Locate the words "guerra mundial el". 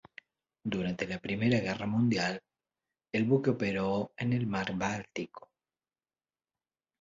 1.59-3.25